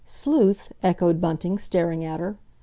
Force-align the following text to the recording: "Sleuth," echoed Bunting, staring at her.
"Sleuth," 0.03 0.73
echoed 0.81 1.21
Bunting, 1.21 1.59
staring 1.59 2.03
at 2.03 2.19
her. 2.19 2.35